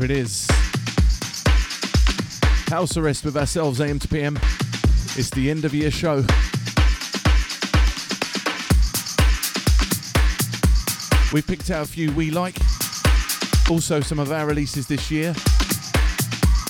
Here 0.00 0.06
it 0.06 0.16
is. 0.16 0.48
House 2.68 2.96
arrest 2.96 3.22
with 3.22 3.36
ourselves, 3.36 3.82
AM 3.82 3.98
to 3.98 4.08
PM. 4.08 4.38
It's 5.14 5.28
the 5.28 5.50
end 5.50 5.66
of 5.66 5.74
year 5.74 5.90
show. 5.90 6.24
We 11.34 11.42
picked 11.42 11.70
out 11.70 11.82
a 11.82 11.86
few 11.86 12.10
we 12.12 12.30
like, 12.30 12.56
also 13.68 14.00
some 14.00 14.18
of 14.18 14.32
our 14.32 14.46
releases 14.46 14.86
this 14.86 15.10
year. 15.10 15.34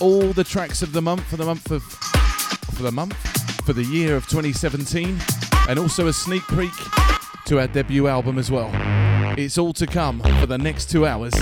All 0.01 0.33
the 0.33 0.43
tracks 0.43 0.83
of 0.83 0.93
the 0.93 1.01
month 1.01 1.23
for 1.27 1.37
the 1.37 1.47
month 1.47 1.71
of 1.71 1.85
for 1.85 2.83
the 2.83 2.91
month 2.91 3.15
for 3.65 3.75
the 3.75 3.85
year 3.85 4.17
of 4.17 4.27
2017, 4.27 5.17
and 5.69 5.79
also 5.79 6.09
a 6.09 6.13
sneak 6.13 6.43
peek 6.49 6.73
to 7.47 7.61
our 7.61 7.69
debut 7.69 8.09
album 8.09 8.41
as 8.41 8.51
well. 8.51 8.73
It's 9.39 9.57
all 9.57 9.73
to 9.75 9.87
come 9.87 10.19
for 10.41 10.47
the 10.47 10.59
next 10.59 10.91
two 10.91 11.07
hours. 11.07 11.35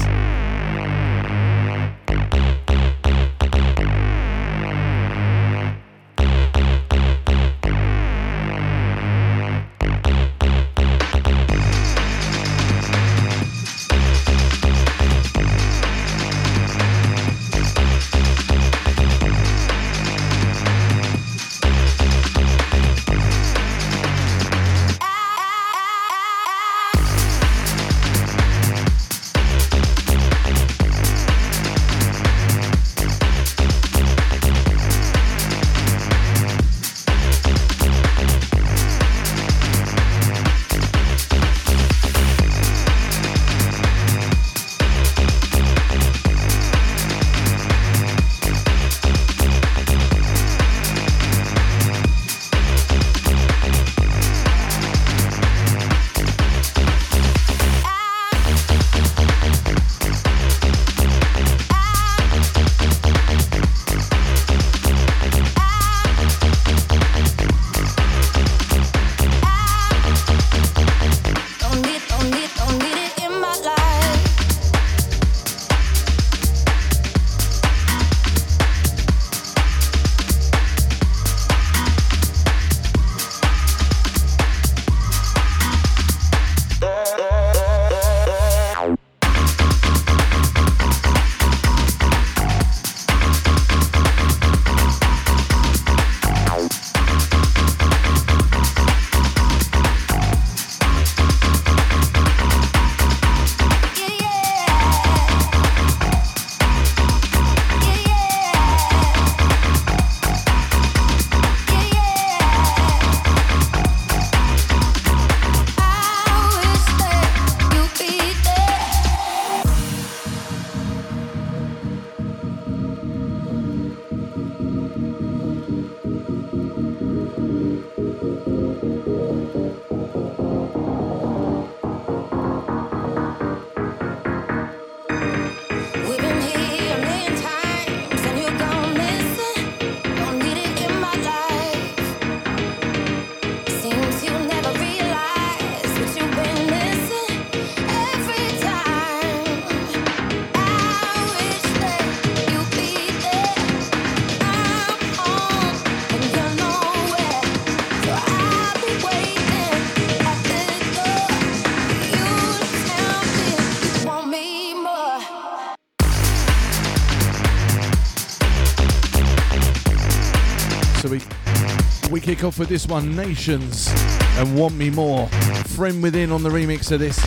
Kick 172.38 172.44
off 172.44 172.58
with 172.60 172.68
this 172.68 172.86
one 172.86 173.16
Nations 173.16 173.88
and 174.36 174.56
Want 174.56 174.76
Me 174.76 174.90
More. 174.90 175.26
Friend 175.66 176.00
Within 176.00 176.30
on 176.30 176.44
the 176.44 176.48
remix 176.48 176.92
of 176.92 177.00
this. 177.00 177.18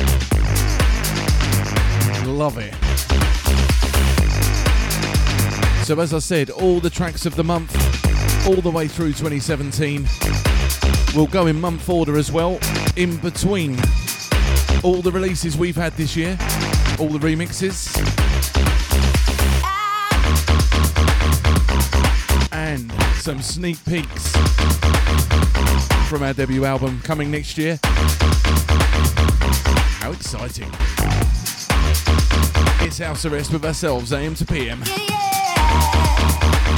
Love 2.25 2.57
it. 2.57 2.73
So, 5.85 5.99
as 5.99 6.13
I 6.13 6.19
said, 6.19 6.49
all 6.49 6.79
the 6.79 6.89
tracks 6.89 7.25
of 7.25 7.35
the 7.35 7.43
month, 7.43 7.75
all 8.47 8.61
the 8.61 8.71
way 8.71 8.87
through 8.87 9.11
2017, 9.11 10.07
will 11.13 11.27
go 11.27 11.47
in 11.47 11.59
month 11.59 11.89
order 11.89 12.15
as 12.15 12.31
well, 12.31 12.57
in 12.95 13.17
between 13.17 13.75
all 14.81 15.01
the 15.01 15.11
releases 15.11 15.57
we've 15.57 15.75
had 15.75 15.91
this 15.97 16.15
year, 16.15 16.37
all 16.99 17.09
the 17.09 17.19
remixes. 17.19 18.50
Some 23.21 23.41
sneak 23.41 23.77
peeks 23.85 24.31
from 26.09 26.23
our 26.23 26.33
debut 26.33 26.65
album 26.65 26.99
coming 27.03 27.29
next 27.29 27.55
year. 27.55 27.79
How 29.99 30.11
exciting! 30.11 30.71
It's 32.83 32.97
House 32.97 33.23
Arrest 33.25 33.53
with 33.53 33.63
ourselves, 33.63 34.11
AM 34.11 34.33
to 34.35 34.45
PM. 34.45 34.81
Yeah, 34.85 34.95
yeah. 34.97 36.70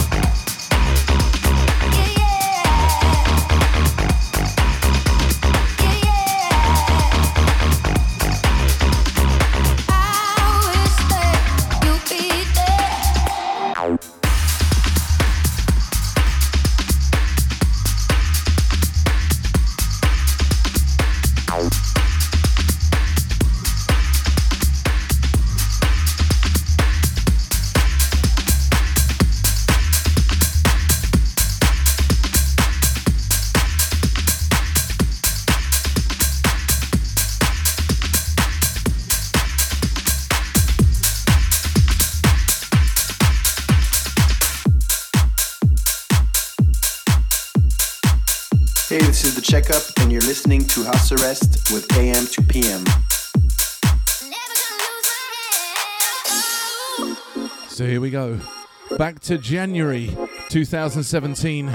To 59.23 59.37
January 59.37 60.15
2017 60.49 61.73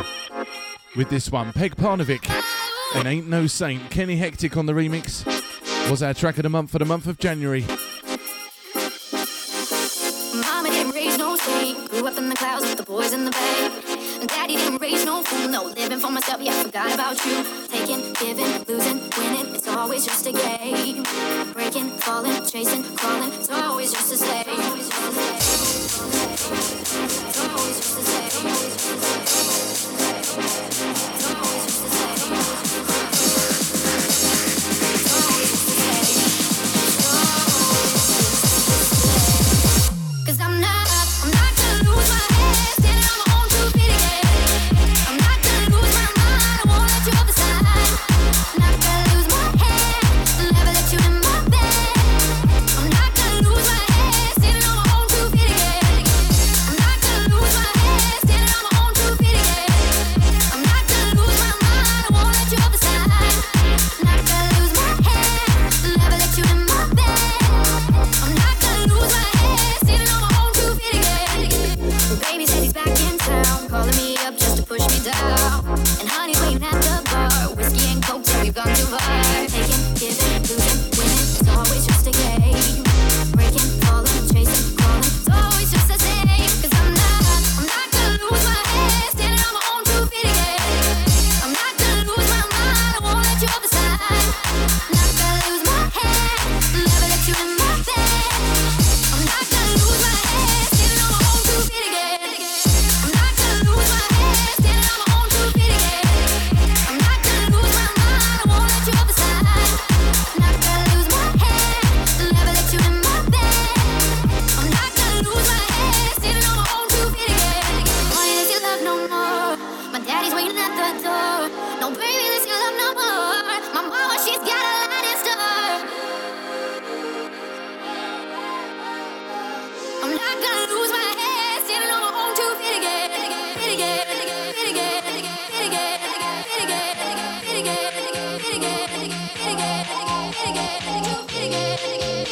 with 0.96 1.08
this 1.08 1.30
one. 1.32 1.50
Peg 1.54 1.76
Parnevik 1.76 2.28
and 2.94 3.08
Ain't 3.08 3.26
No 3.26 3.46
Saint. 3.46 3.90
Kenny 3.90 4.16
Hectic 4.18 4.56
on 4.56 4.66
the 4.66 4.74
remix 4.74 5.24
was 5.90 6.02
our 6.02 6.12
track 6.12 6.36
of 6.36 6.42
the 6.42 6.50
month 6.50 6.70
for 6.70 6.78
the 6.78 6.84
month 6.84 7.06
of 7.06 7.18
January. 7.18 7.62
Mama 10.42 10.68
didn't 10.68 10.94
raise 10.94 11.16
no 11.16 11.36
saint. 11.36 11.88
Grew 11.88 12.06
up 12.06 12.18
in 12.18 12.28
the 12.28 12.36
clouds 12.36 12.64
with 12.64 12.76
the 12.76 12.82
boys 12.82 13.14
in 13.14 13.24
the 13.24 13.30
bay. 13.30 14.26
Daddy 14.26 14.56
didn't 14.56 14.82
raise 14.82 15.06
no 15.06 15.22
fool. 15.22 15.48
No, 15.48 15.64
living 15.64 16.00
for 16.00 16.10
myself, 16.10 16.42
yeah, 16.42 16.62
forgot 16.62 16.92
about 16.92 17.24
you. 17.24 17.44
Taking, 17.68 18.12
giving, 18.20 18.64
losing, 18.64 19.00
winning. 19.16 19.54
It's 19.54 19.66
always 19.68 20.04
just 20.04 20.26
a 20.26 20.32
game. 20.32 21.02
Breaking, 21.54 21.88
falling, 21.96 22.44
chasing, 22.44 22.84
crawling. 22.96 23.32
It's 23.32 23.48
always 23.50 23.90
just 23.90 24.12
a 24.12 24.16
slave 24.18 25.57
always 27.68 28.44
used 28.44 28.86
always 28.86 29.28
always 29.36 30.88
always. 31.28 31.47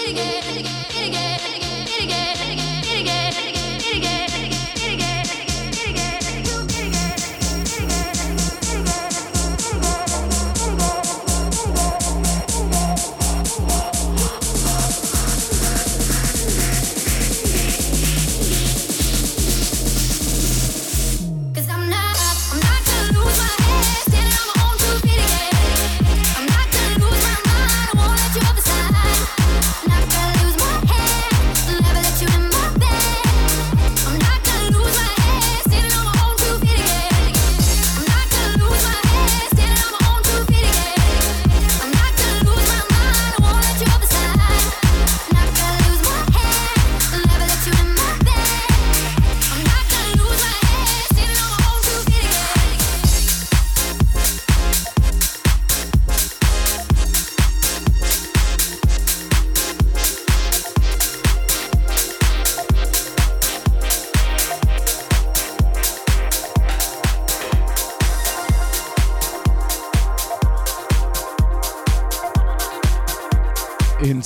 again. 0.08 0.95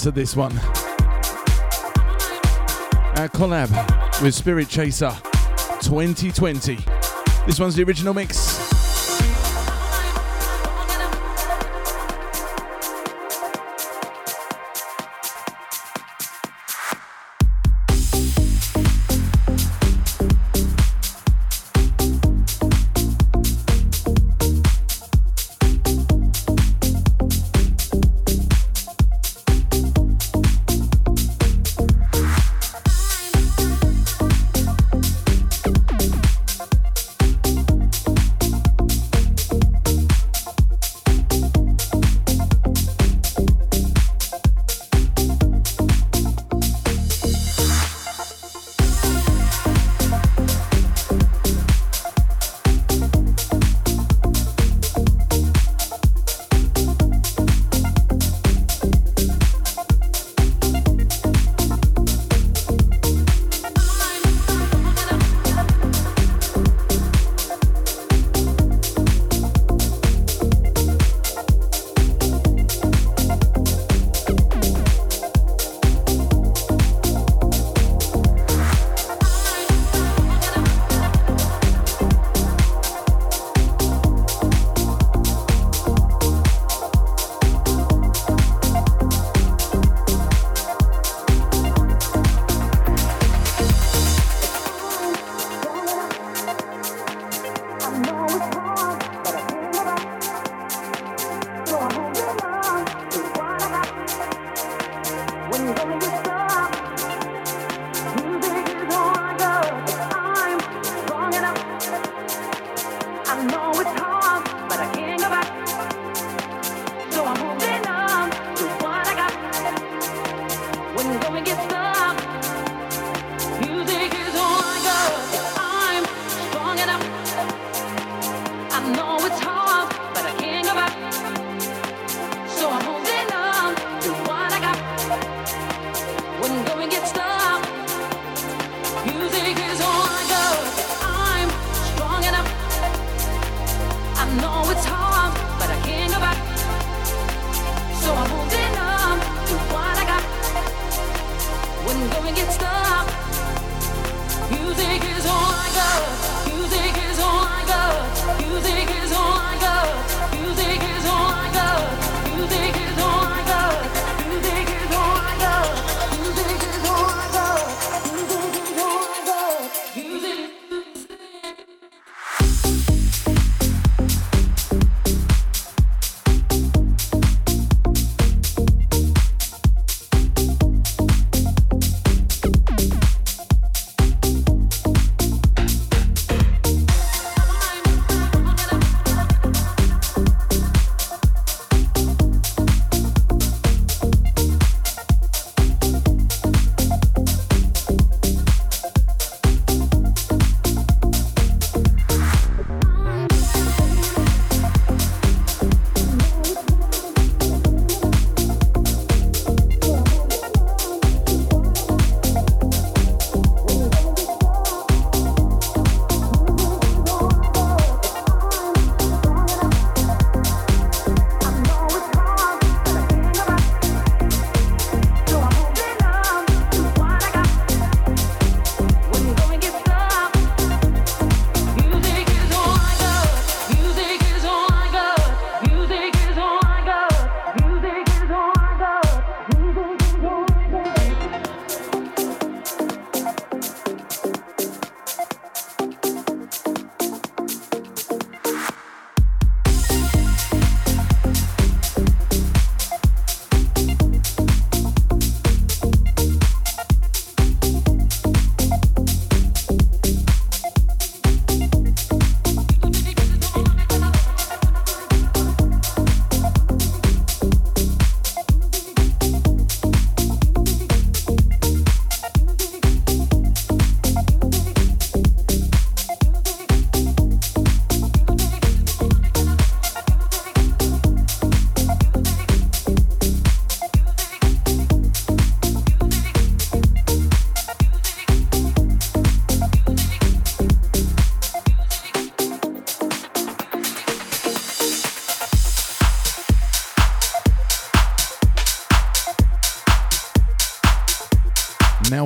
Into 0.06 0.10
this 0.12 0.34
one. 0.34 0.56
Our 3.18 3.28
collab 3.28 3.70
with 4.22 4.34
Spirit 4.34 4.68
Chaser 4.68 5.10
2020. 5.82 6.78
This 7.46 7.60
one's 7.60 7.74
the 7.74 7.82
original 7.82 8.14
mix. 8.14 8.49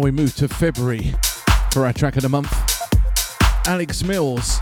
We 0.04 0.10
move 0.10 0.36
to 0.36 0.46
February 0.46 1.14
for 1.72 1.86
our 1.86 1.92
track 1.94 2.14
of 2.16 2.22
the 2.22 2.28
month. 2.28 2.52
Alex 3.66 4.04
Mills 4.04 4.58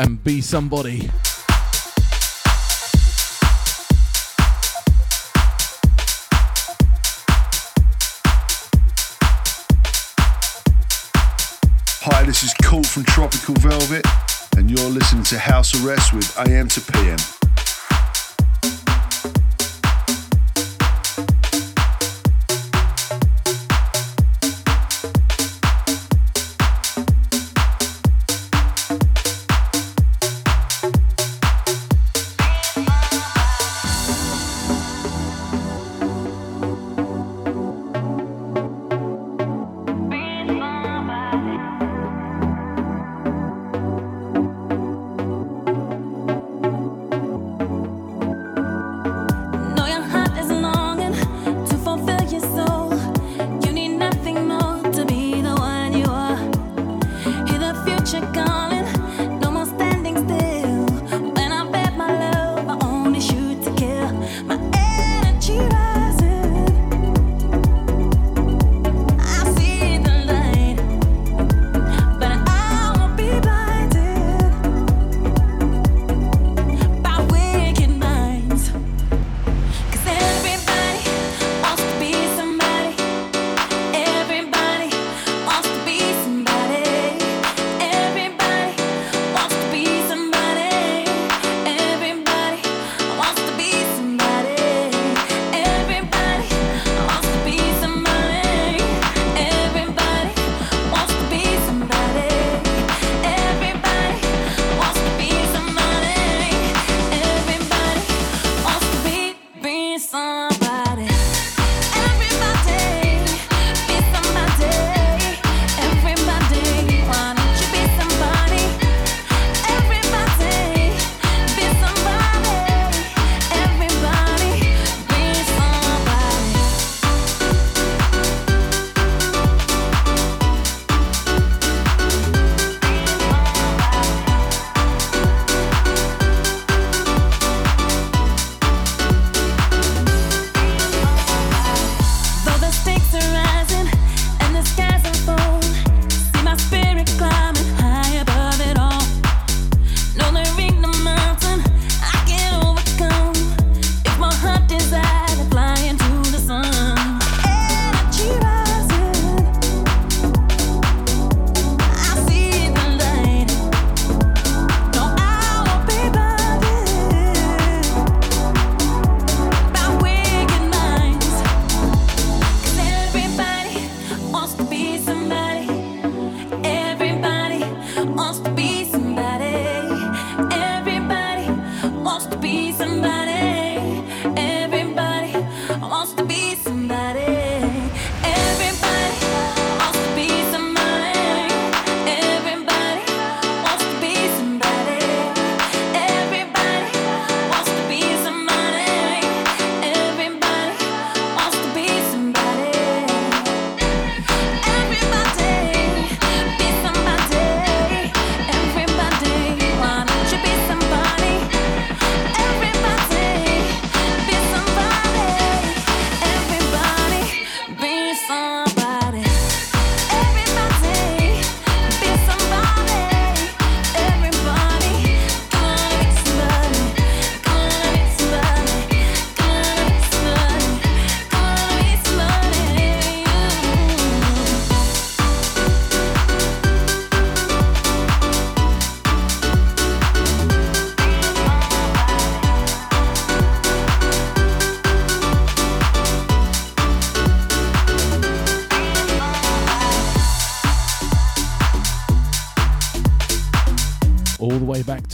and 0.00 0.24
Be 0.24 0.40
Somebody. 0.40 1.08
Hi, 12.02 12.24
this 12.24 12.42
is 12.42 12.52
Cool 12.64 12.82
from 12.82 13.04
Tropical 13.04 13.54
Velvet, 13.60 14.04
and 14.56 14.68
you're 14.68 14.90
listening 14.90 15.22
to 15.22 15.38
House 15.38 15.72
Arrest 15.84 16.12
with 16.12 16.36
AM 16.36 16.66
to 16.66 16.80
PM. 16.80 17.35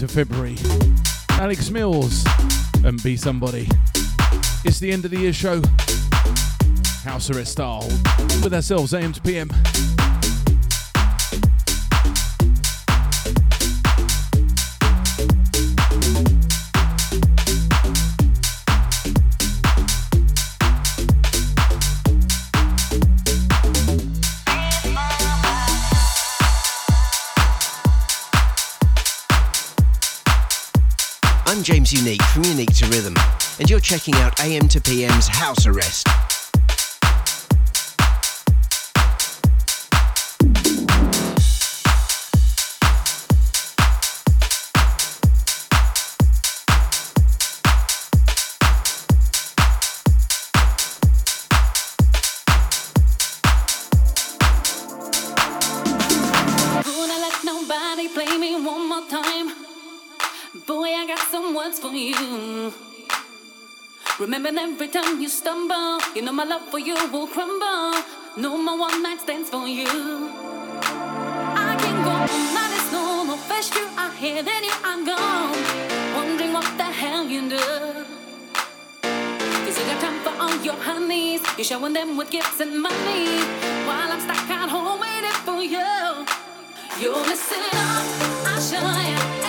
To 0.02 0.08
February. 0.08 0.56
Alex 1.30 1.70
Mills 1.70 2.24
and 2.84 3.00
Be 3.04 3.16
Somebody. 3.16 3.68
It's 4.64 4.80
the 4.80 4.90
end 4.90 5.04
of 5.04 5.12
the 5.12 5.18
year 5.18 5.32
show. 5.32 5.62
House 7.04 7.30
Arrest 7.30 7.52
style 7.52 7.86
with 8.42 8.52
ourselves 8.52 8.94
AM 8.94 9.12
to 9.12 9.20
PM. 9.20 9.48
Unique 31.92 32.22
from 32.22 32.44
Unique 32.44 32.74
to 32.74 32.86
Rhythm, 32.86 33.14
and 33.58 33.68
you're 33.68 33.80
checking 33.80 34.14
out 34.14 34.38
AM 34.40 34.66
to 34.68 34.80
PM's 34.80 35.26
House 35.26 35.66
Arrest. 35.66 36.31
Stumble, 65.32 65.98
you 66.14 66.22
know 66.22 66.32
my 66.32 66.44
love 66.44 66.68
for 66.68 66.78
you 66.78 66.94
will 67.10 67.26
crumble. 67.26 67.94
No 68.36 68.56
more 68.58 68.78
one 68.78 69.02
night 69.02 69.20
stands 69.20 69.48
for 69.48 69.66
you. 69.66 69.88
I 71.68 71.72
can 71.82 71.96
go 72.04 72.10
on, 72.10 72.28
that 72.56 72.70
is 72.78 72.92
normal. 72.92 73.36
First 73.48 73.74
you 73.74 73.86
are 73.96 74.12
here, 74.12 74.42
then 74.42 74.62
you 74.62 74.76
are 74.84 75.00
gone. 75.04 75.56
Wondering 76.14 76.52
what 76.52 76.68
the 76.76 76.84
hell 76.84 77.24
you 77.26 77.48
do. 77.48 77.66
Cause 79.64 79.78
you 79.78 79.84
got 79.90 80.00
time 80.04 80.20
for 80.20 80.34
all 80.42 80.56
your 80.62 80.76
honeys. 80.76 81.40
You're 81.56 81.64
showing 81.64 81.94
them 81.94 82.16
with 82.16 82.30
gifts 82.30 82.60
and 82.60 82.82
money. 82.82 83.40
While 83.88 84.12
I'm 84.12 84.20
stuck 84.20 84.50
at 84.50 84.68
home 84.68 85.00
waiting 85.00 85.38
for 85.48 85.62
you. 85.62 86.26
You're 87.00 87.24
missing 87.26 87.66
up, 87.72 88.04
I'll 88.52 88.60
show 88.60 88.84
you. 89.08 89.41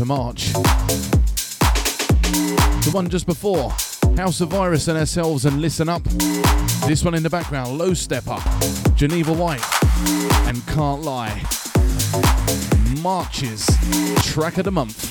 To 0.00 0.06
March. 0.06 0.54
The 2.84 2.90
one 2.90 3.10
just 3.10 3.26
before, 3.26 3.70
House 4.16 4.40
of 4.40 4.48
Virus 4.48 4.88
and 4.88 4.96
ourselves 4.96 5.44
and 5.44 5.60
Listen 5.60 5.90
Up. 5.90 6.02
This 6.86 7.04
one 7.04 7.14
in 7.14 7.22
the 7.22 7.28
background, 7.28 7.76
Low 7.76 7.90
Steppa, 7.90 8.40
Geneva 8.94 9.30
White, 9.30 9.62
and 10.48 10.66
Can't 10.68 11.02
Lie. 11.02 11.42
Marches, 13.02 13.66
track 14.22 14.56
of 14.56 14.64
the 14.64 14.72
month. 14.72 15.09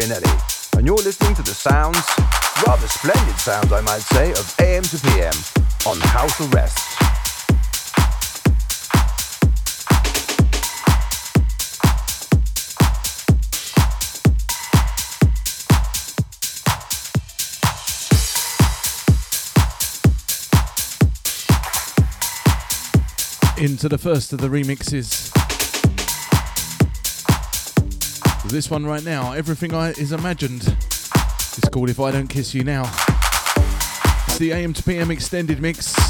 Gianelli, 0.00 0.24
and 0.78 0.86
you're 0.86 0.96
listening 0.96 1.34
to 1.34 1.42
the 1.42 1.52
sounds, 1.52 1.98
rather 2.66 2.88
splendid 2.88 3.38
sounds 3.38 3.70
I 3.72 3.82
might 3.82 4.00
say, 4.00 4.30
of 4.30 4.54
AM 4.58 4.82
to 4.84 4.98
PM 4.98 5.34
on 5.84 6.00
House 6.00 6.40
Arrest. 6.40 6.78
Into 23.58 23.90
the 23.90 23.98
first 23.98 24.32
of 24.32 24.40
the 24.40 24.48
remixes 24.48 25.31
this 28.52 28.70
one 28.70 28.84
right 28.84 29.02
now, 29.02 29.32
Everything 29.32 29.72
I 29.72 29.92
is 29.92 30.12
Imagined. 30.12 30.60
It's 30.62 31.68
called 31.70 31.88
If 31.88 31.98
I 31.98 32.10
Don't 32.10 32.26
Kiss 32.26 32.52
You 32.52 32.64
Now. 32.64 32.82
It's 34.26 34.36
the 34.36 34.50
AM 34.52 34.74
to 34.74 34.82
PM 34.82 35.10
extended 35.10 35.62
mix. 35.62 36.01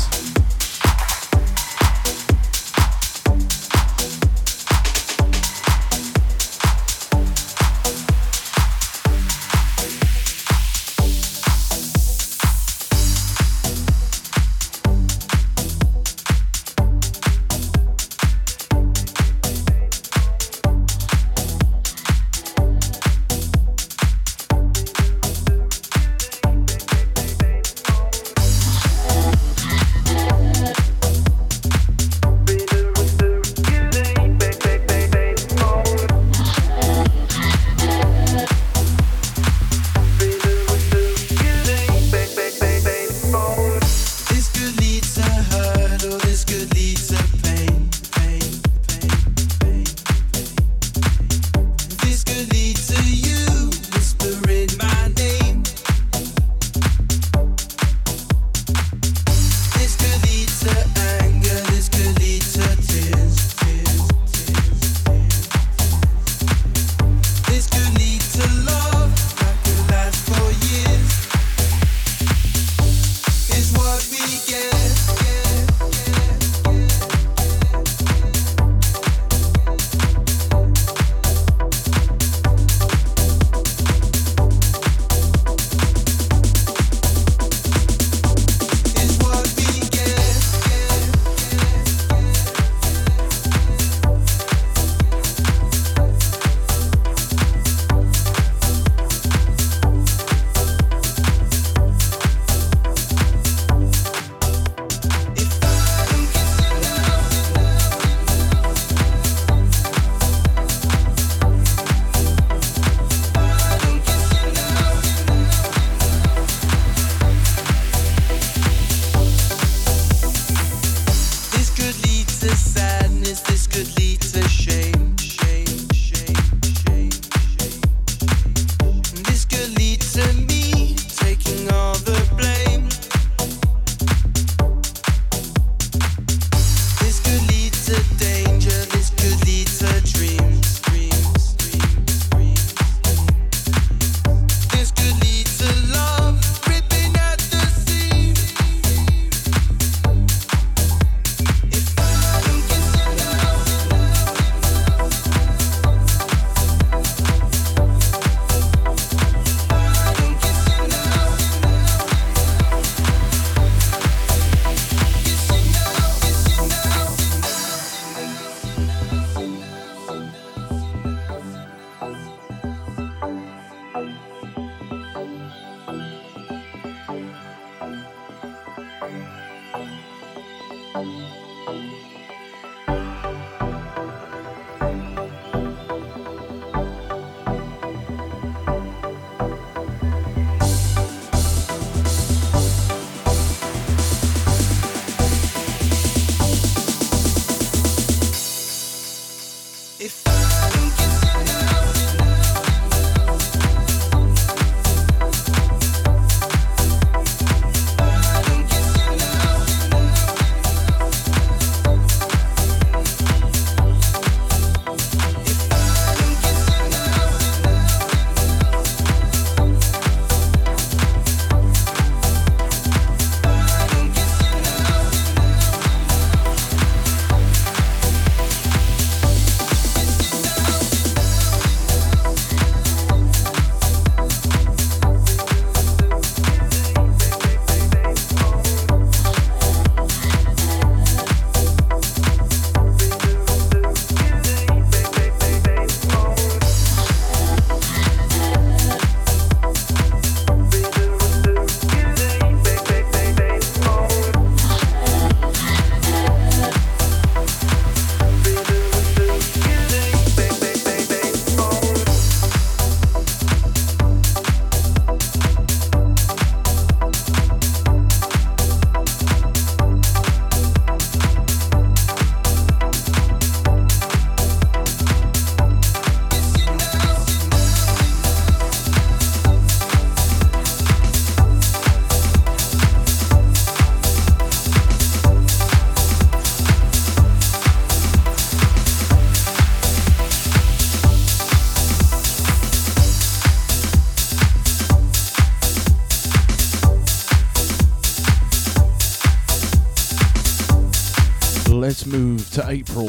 April. 302.68 303.06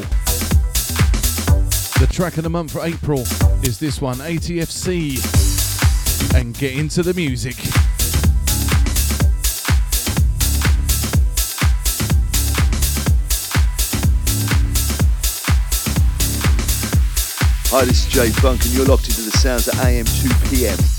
The 2.00 2.08
track 2.10 2.36
of 2.36 2.44
the 2.44 2.50
month 2.50 2.72
for 2.72 2.84
April 2.84 3.20
is 3.62 3.78
this 3.78 4.00
one, 4.00 4.16
ATFC, 4.16 5.18
and 6.34 6.56
get 6.58 6.74
into 6.74 7.02
the 7.02 7.14
music. 7.14 7.56
Hi, 17.70 17.84
this 17.84 18.06
is 18.06 18.12
Jay 18.12 18.30
Funk, 18.30 18.64
and 18.64 18.72
you're 18.72 18.86
locked 18.86 19.08
into 19.08 19.22
the 19.22 19.36
sounds 19.38 19.66
at 19.68 19.74
AM 19.84 20.04
2 20.04 20.28
PM. 20.48 20.93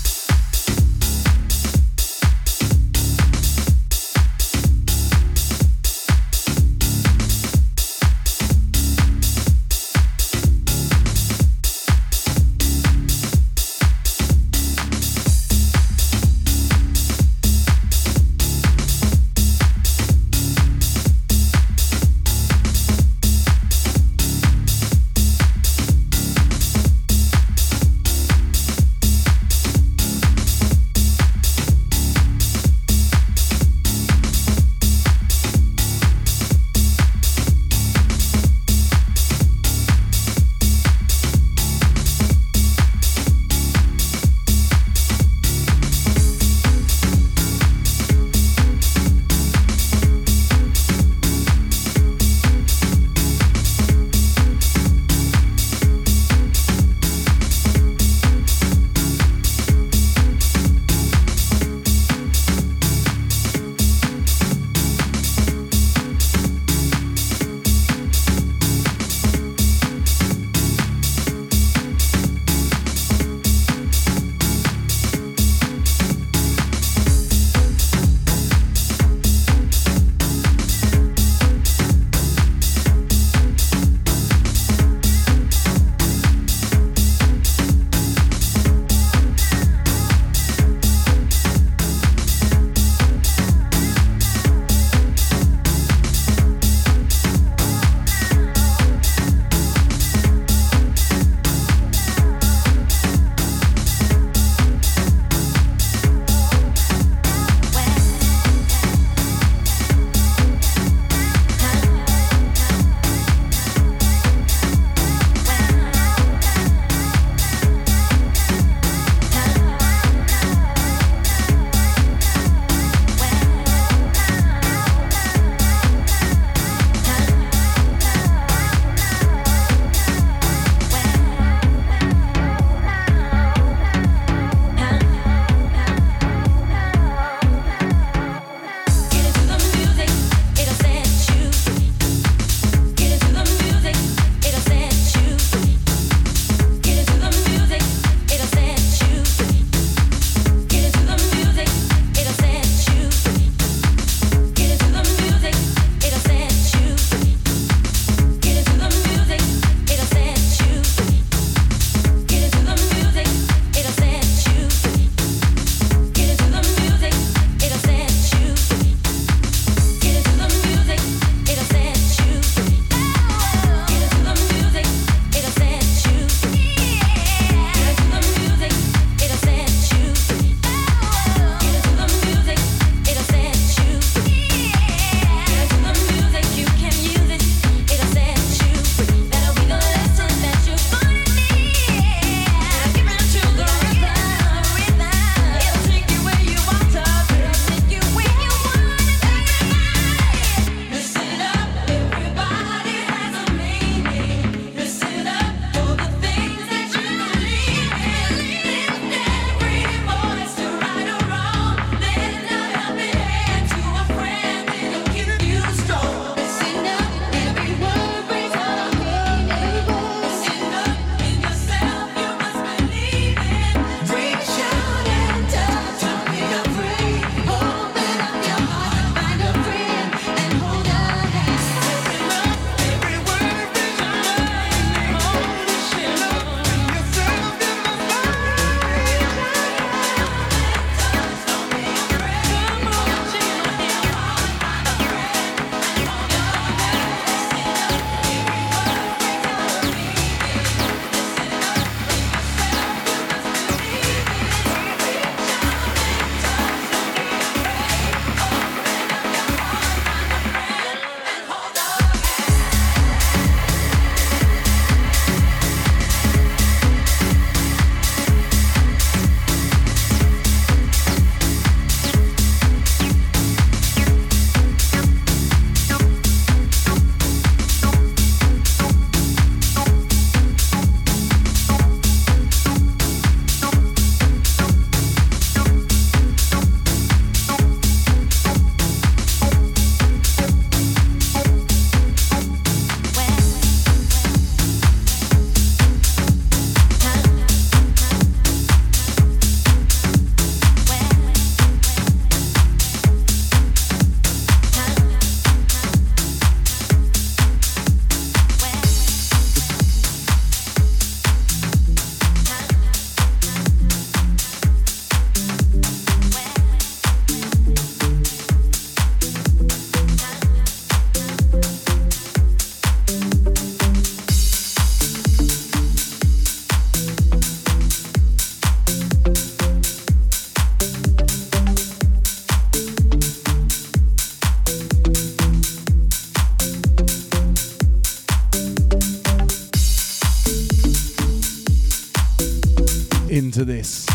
This. 343.66 344.06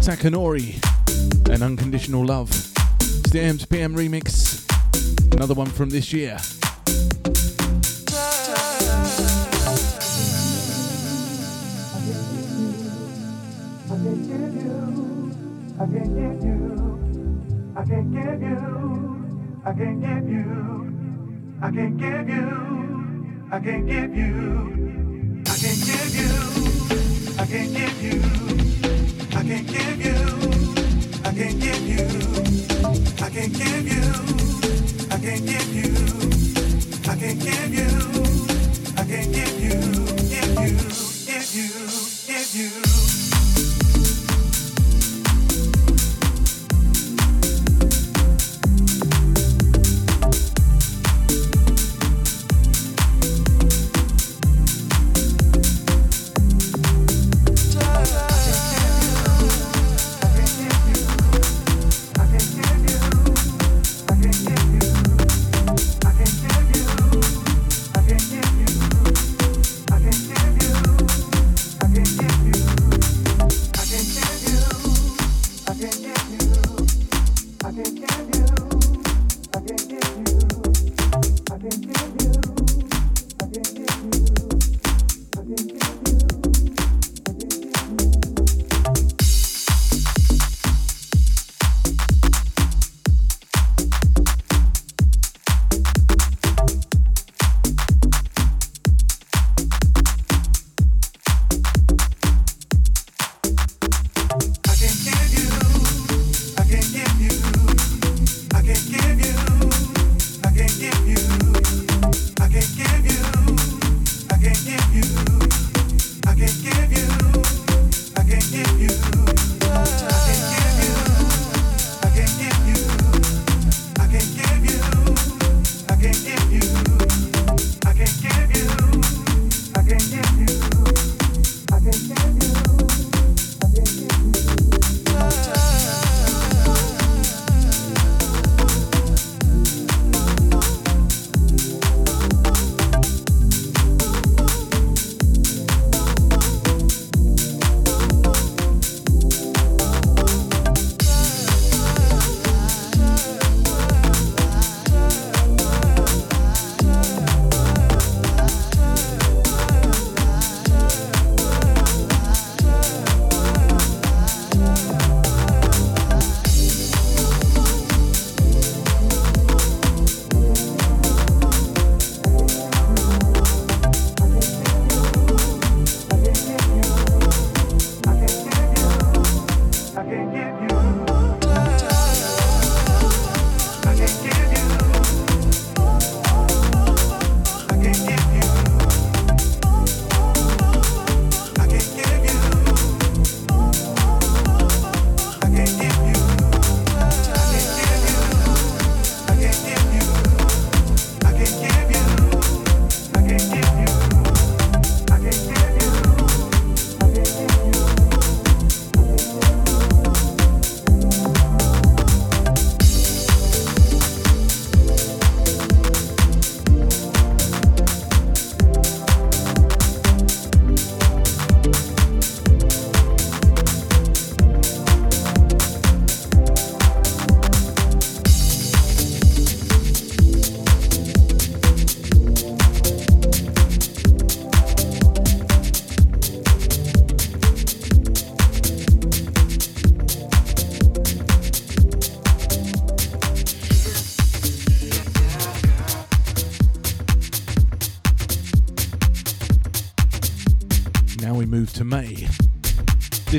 Takanori 0.00 0.74
and 1.50 1.62
Unconditional 1.62 2.24
Love. 2.24 2.50
It's 2.50 3.30
the 3.30 3.40
remix. 3.94 4.64
Another 5.34 5.54
one 5.54 5.66
from 5.66 5.90
this 5.90 6.12
year. 6.12 6.38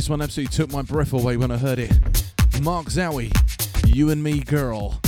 This 0.09 0.17
one 0.17 0.21
absolutely 0.23 0.57
took 0.57 0.71
my 0.71 0.81
breath 0.81 1.13
away 1.13 1.37
when 1.37 1.51
I 1.51 1.57
heard 1.57 1.77
it. 1.77 1.91
Mark 2.63 2.87
Zowie, 2.87 3.31
You 3.85 4.09
and 4.09 4.23
Me 4.23 4.39
Girl. 4.39 4.99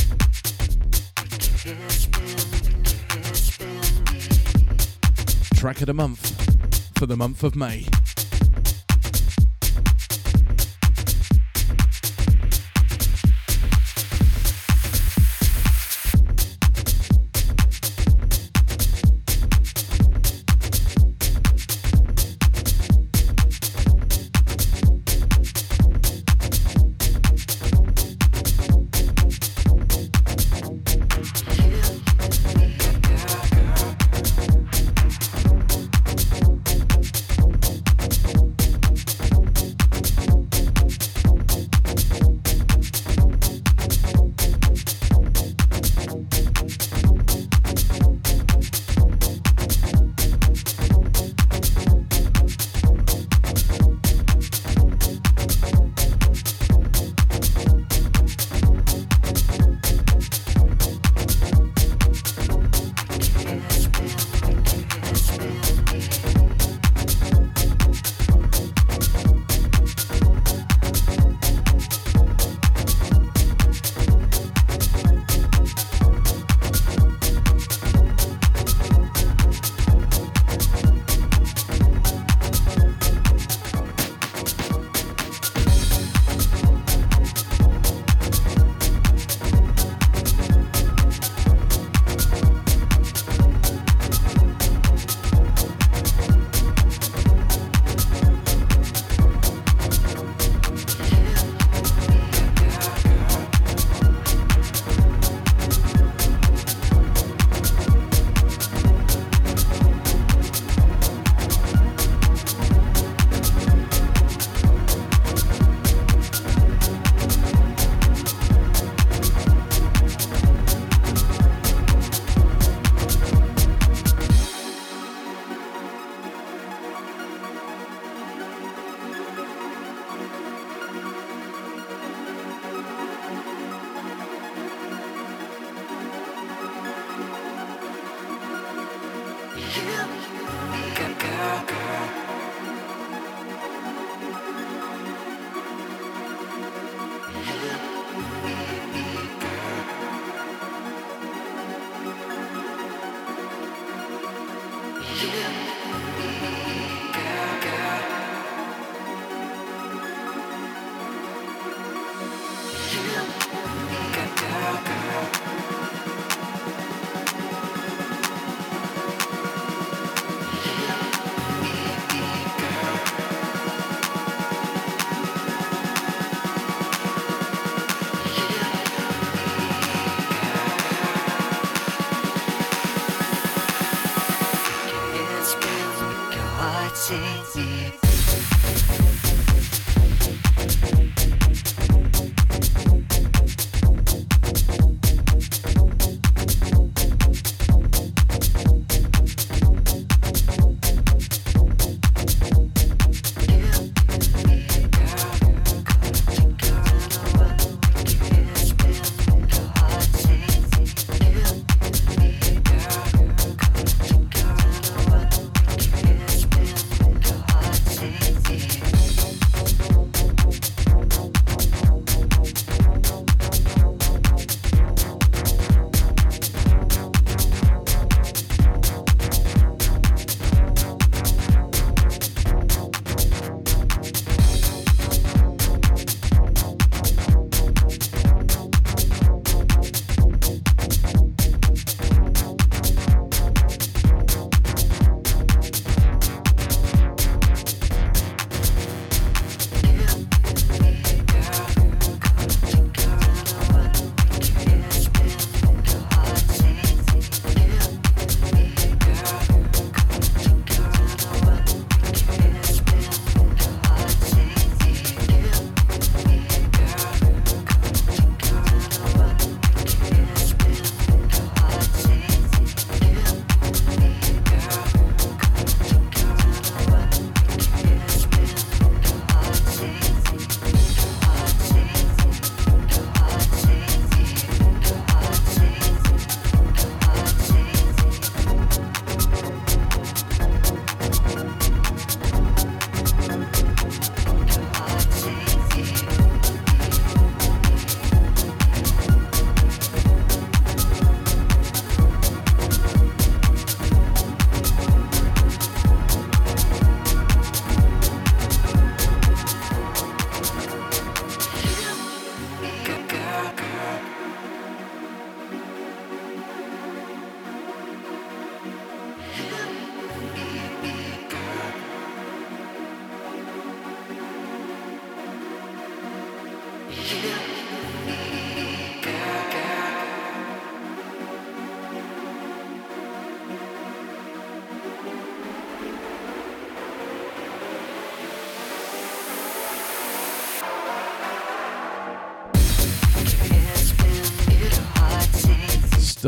Track 5.56 5.82
of 5.82 5.88
the 5.88 5.95
month 5.95 6.99
for 6.99 7.08
the 7.08 7.18
month 7.18 7.43
of 7.43 7.56
May. 7.56 7.88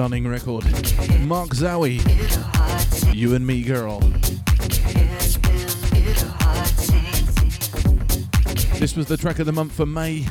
Stunning 0.03 0.27
record. 0.27 0.65
Mark 1.21 1.51
Zowie, 1.51 2.01
You 3.15 3.35
and 3.35 3.47
Me 3.47 3.63
Girl. 3.63 4.01
This 8.79 8.97
was 8.97 9.05
the 9.05 9.15
track 9.15 9.39
of 9.39 9.45
the 9.45 9.53
month 9.53 9.71
for 9.71 9.85
May. 9.85 10.25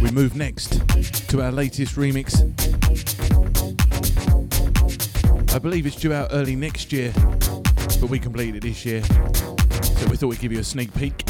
We 0.00 0.10
move 0.10 0.36
next 0.36 0.88
to 1.28 1.42
our 1.42 1.52
latest 1.52 1.96
remix. 1.96 2.40
I 5.54 5.58
believe 5.58 5.84
it's 5.84 5.96
due 5.96 6.14
out 6.14 6.28
early 6.32 6.56
next 6.56 6.94
year, 6.94 7.12
but 8.00 8.08
we 8.08 8.18
completed 8.18 8.56
it 8.56 8.62
this 8.62 8.86
year. 8.86 9.02
So 9.02 10.06
we 10.08 10.16
thought 10.16 10.28
we'd 10.28 10.40
give 10.40 10.52
you 10.52 10.60
a 10.60 10.64
sneak 10.64 10.94
peek. 10.94 11.25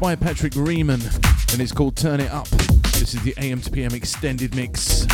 By 0.00 0.16
Patrick 0.16 0.54
Riemann 0.56 1.00
and 1.52 1.60
it's 1.60 1.72
called 1.72 1.94
Turn 1.94 2.20
It 2.20 2.30
Up. 2.30 2.48
This 2.48 3.14
is 3.14 3.22
the 3.22 3.34
AM 3.36 3.60
to 3.60 3.70
PM 3.70 3.94
extended 3.94 4.54
mix. 4.54 5.06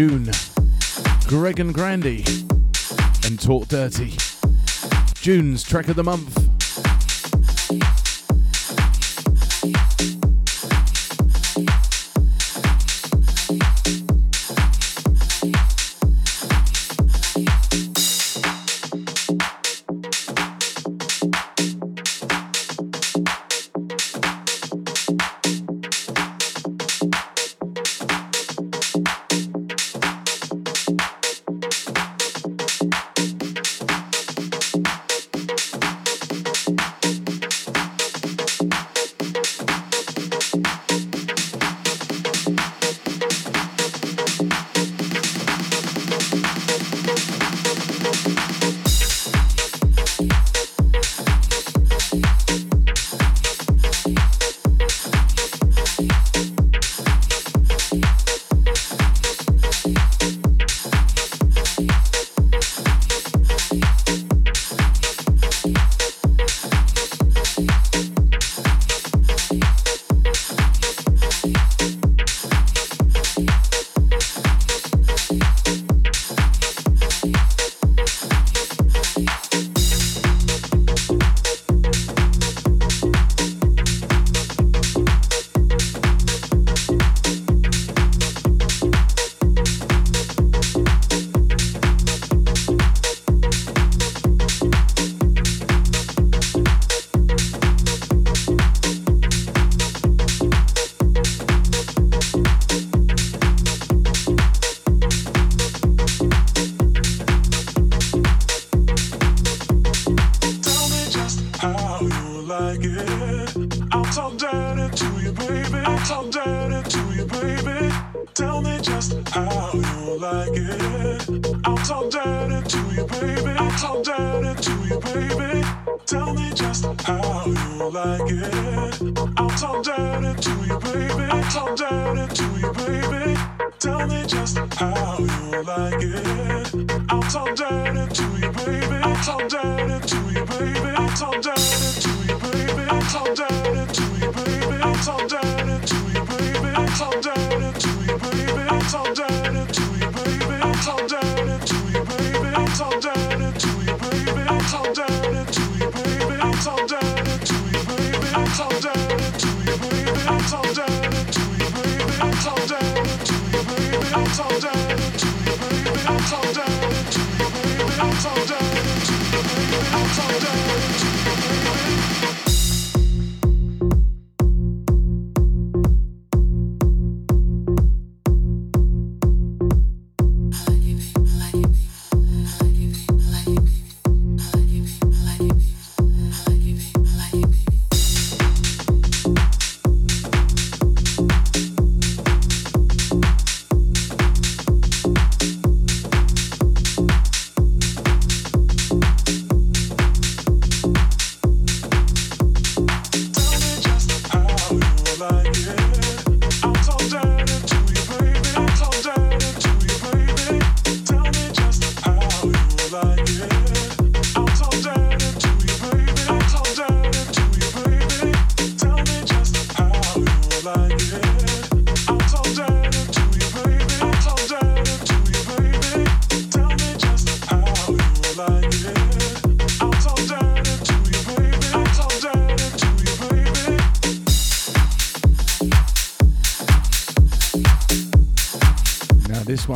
June, 0.00 0.30
Greg 1.26 1.60
and 1.60 1.74
Grandy, 1.74 2.24
and 3.26 3.38
Talk 3.38 3.68
Dirty. 3.68 4.16
June's 5.16 5.62
track 5.62 5.88
of 5.88 5.96
the 5.96 6.02
month. 6.02 6.49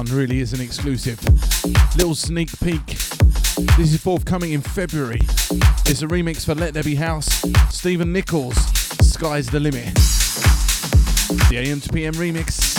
Really 0.02 0.40
is 0.40 0.52
an 0.52 0.60
exclusive. 0.60 1.22
Little 1.96 2.16
sneak 2.16 2.50
peek. 2.58 2.84
This 3.76 3.92
is 3.92 4.00
forthcoming 4.00 4.52
in 4.52 4.60
February. 4.60 5.20
It's 5.86 6.02
a 6.02 6.08
remix 6.08 6.44
for 6.44 6.56
Let 6.56 6.74
There 6.74 6.82
Be 6.82 6.96
House, 6.96 7.28
Stephen 7.70 8.12
Nichols, 8.12 8.56
Sky's 9.06 9.48
the 9.48 9.60
Limit. 9.60 9.94
The 11.48 11.58
AM 11.58 11.80
to 11.80 11.92
PM 11.92 12.14
remix. 12.14 12.74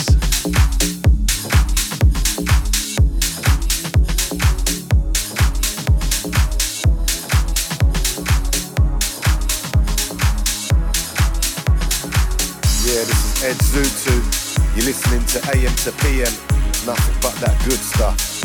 Yeah, 12.84 13.04
this 13.04 13.24
is 13.24 13.44
Ed 13.44 13.56
Zutu. 13.56 14.76
You're 14.76 14.84
listening 14.84 15.24
to 15.26 15.56
AM 15.56 15.74
to 15.76 15.92
PM 16.02 16.55
nothing 16.86 17.16
but 17.20 17.34
that 17.40 17.60
good 17.64 17.80
stuff. 17.80 18.35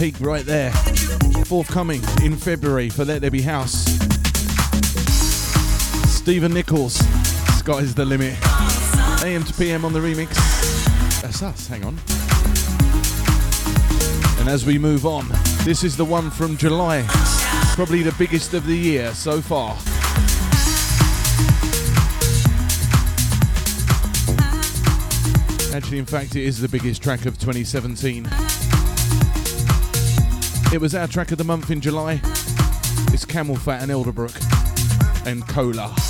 Peek 0.00 0.18
right 0.22 0.46
there. 0.46 0.72
Forthcoming 1.44 2.00
in 2.22 2.34
February 2.34 2.88
for 2.88 3.04
Let 3.04 3.20
There 3.20 3.30
Be 3.30 3.42
House. 3.42 3.84
Stephen 6.08 6.54
Nichols, 6.54 6.94
Sky's 7.58 7.94
the 7.94 8.06
limit. 8.06 8.34
AM 9.22 9.44
to 9.44 9.52
PM 9.52 9.84
on 9.84 9.92
the 9.92 9.98
remix. 9.98 10.30
That's 11.20 11.42
us, 11.42 11.66
hang 11.66 11.84
on. 11.84 11.98
And 14.40 14.48
as 14.48 14.64
we 14.64 14.78
move 14.78 15.04
on, 15.04 15.26
this 15.64 15.84
is 15.84 15.98
the 15.98 16.04
one 16.06 16.30
from 16.30 16.56
July. 16.56 17.04
Probably 17.74 18.02
the 18.02 18.14
biggest 18.18 18.54
of 18.54 18.64
the 18.64 18.76
year 18.76 19.12
so 19.12 19.42
far. 19.42 19.76
Actually, 25.76 25.98
in 25.98 26.06
fact, 26.06 26.36
it 26.36 26.44
is 26.44 26.58
the 26.58 26.68
biggest 26.68 27.02
track 27.02 27.26
of 27.26 27.38
2017. 27.38 28.26
It 30.72 30.80
was 30.80 30.94
our 30.94 31.08
track 31.08 31.32
of 31.32 31.38
the 31.38 31.42
month 31.42 31.72
in 31.72 31.80
July. 31.80 32.20
It's 33.12 33.24
CamelPhat 33.24 33.82
and 33.82 33.90
Elderbrook 33.90 35.26
and 35.26 35.46
Cola. 35.48 36.09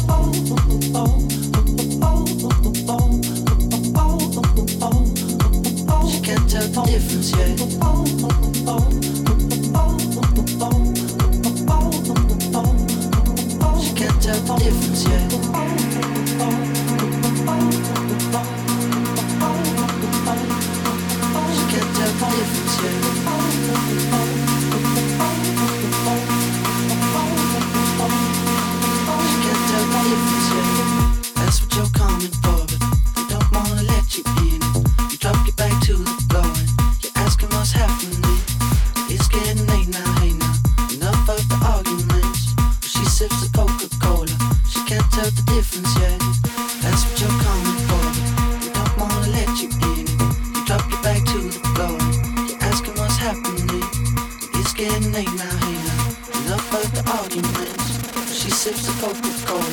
getting 54.81 55.11
late 55.11 55.27
now, 55.37 55.57
hey 55.63 56.49
Love 56.49 56.73
of 56.73 56.91
the 56.95 57.03
arguments. 57.21 58.33
She 58.33 58.49
sips 58.49 58.87
the 58.87 58.93
Coca-Cola. 58.99 59.63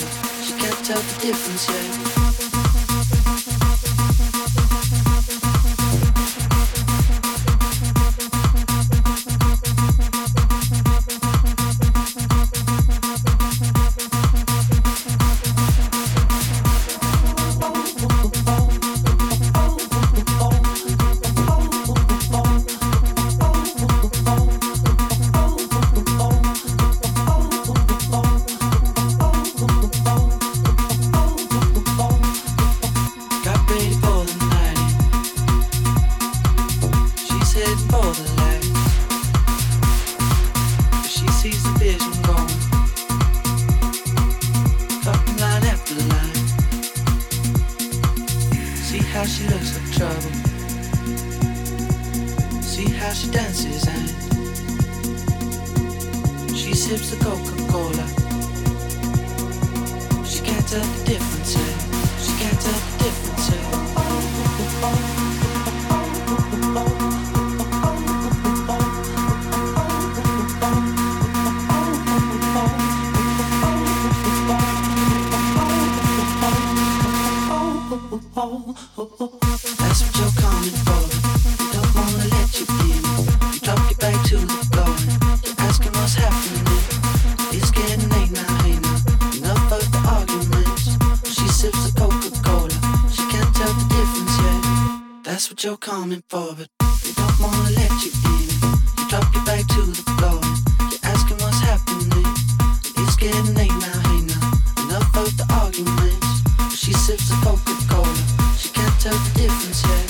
She 0.42 0.52
can't 0.60 0.84
tell 0.84 1.00
the 1.00 1.20
difference 1.22 1.66
yet. 1.66 2.17
Coming 96.00 96.22
you 96.30 97.12
don't 97.16 97.40
wanna 97.40 97.70
let 97.74 97.90
you 98.04 98.12
in. 98.30 98.46
You 98.98 99.04
drop 99.10 99.34
your 99.34 99.44
back 99.44 99.66
to 99.66 99.82
the 99.82 99.98
floor. 100.14 100.38
You're 100.92 101.02
asking 101.02 101.38
what's 101.38 101.58
happening. 101.58 102.24
It's 103.02 103.16
getting 103.16 103.52
late 103.56 103.74
now, 103.82 103.98
hey 104.06 104.20
now. 104.30 104.52
Enough 104.84 105.16
of 105.16 105.36
the 105.36 105.44
arguments. 105.58 106.78
She 106.78 106.92
sips 106.92 107.28
the 107.28 107.34
Coca-Cola. 107.42 108.14
She 108.56 108.68
can't 108.68 109.00
tell 109.00 109.18
the 109.18 109.30
difference 109.40 109.82
yet. 109.90 110.06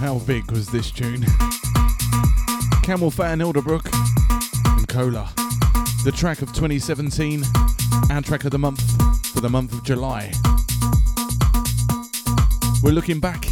How 0.00 0.18
big 0.26 0.50
was 0.50 0.66
this 0.66 0.90
tune? 0.90 1.22
CamelPhat 2.82 3.34
and 3.34 3.42
and 4.78 4.88
Cola. 4.88 5.32
The 6.02 6.10
track 6.10 6.42
of 6.42 6.52
2017 6.54 7.44
and 8.10 8.24
track 8.24 8.44
of 8.44 8.50
the 8.50 8.58
month 8.58 8.82
for 9.28 9.40
the 9.40 9.48
month 9.48 9.72
of 9.72 9.84
July. 9.84 10.32
We're 12.82 12.92
looking 12.92 13.20
back 13.20 13.46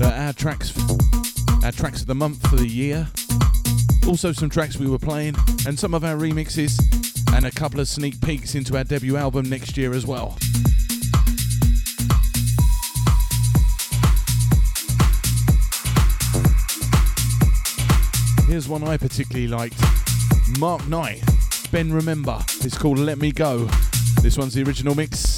at 0.00 0.12
our 0.12 0.32
tracks, 0.34 0.72
our 1.64 1.72
tracks 1.72 2.02
of 2.02 2.06
the 2.06 2.14
month 2.14 2.46
for 2.48 2.56
the 2.56 2.68
year. 2.68 3.08
Also, 4.06 4.30
some 4.30 4.50
tracks 4.50 4.76
we 4.76 4.86
were 4.86 4.98
playing 4.98 5.34
and 5.66 5.78
some 5.78 5.94
of 5.94 6.04
our 6.04 6.14
remixes, 6.16 6.78
and 7.34 7.46
a 7.46 7.50
couple 7.50 7.80
of 7.80 7.88
sneak 7.88 8.20
peeks 8.20 8.54
into 8.54 8.76
our 8.76 8.84
debut 8.84 9.16
album 9.16 9.48
next 9.48 9.78
year 9.78 9.94
as 9.94 10.04
well. 10.04 10.36
Here's 18.46 18.68
one 18.68 18.84
I 18.84 18.98
particularly 18.98 19.48
liked 19.48 19.82
Mark 20.60 20.86
Knight, 20.88 21.22
Ben 21.72 21.90
Remember. 21.90 22.38
It's 22.60 22.76
called 22.76 22.98
Let 22.98 23.18
Me 23.18 23.32
Go. 23.32 23.66
This 24.20 24.36
one's 24.36 24.52
the 24.52 24.62
original 24.62 24.94
mix. 24.94 25.33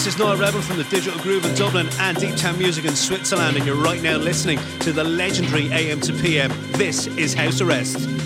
This 0.00 0.14
is 0.14 0.18
Noah 0.18 0.36
Rebel 0.38 0.62
from 0.62 0.78
the 0.78 0.84
Digital 0.84 1.20
Groove 1.20 1.44
in 1.44 1.54
Dublin 1.54 1.86
and 1.98 2.16
Deep 2.16 2.34
Town 2.34 2.56
Music 2.56 2.86
in 2.86 2.96
Switzerland, 2.96 3.58
and 3.58 3.66
you're 3.66 3.76
right 3.76 4.00
now 4.00 4.16
listening 4.16 4.58
to 4.78 4.92
the 4.92 5.04
legendary 5.04 5.70
AM 5.70 6.00
to 6.00 6.14
PM. 6.14 6.50
This 6.72 7.06
is 7.06 7.34
House 7.34 7.60
Arrest. 7.60 8.19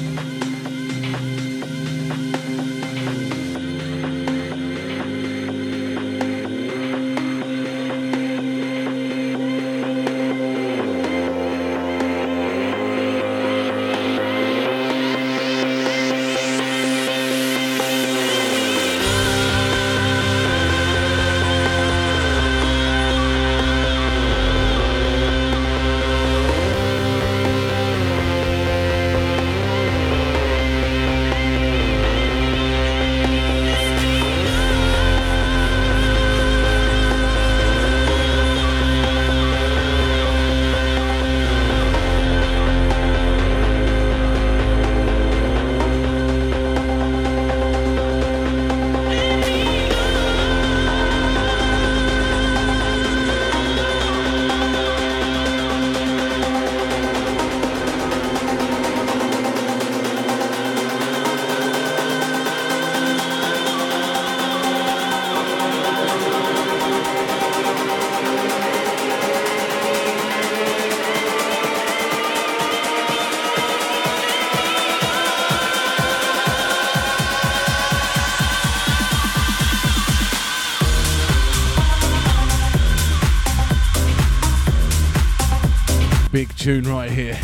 Tune 86.35 86.83
right 86.83 87.13
here. 87.13 87.39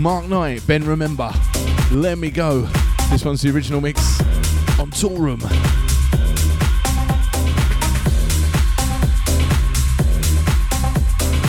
Mark 0.00 0.28
Knight, 0.28 0.64
Ben 0.68 0.84
Remember, 0.84 1.32
Let 1.90 2.16
Me 2.16 2.30
Go. 2.30 2.60
This 3.10 3.24
one's 3.24 3.42
the 3.42 3.50
original 3.50 3.80
mix 3.80 4.20
on 4.78 4.92
Toolroom. 4.92 5.42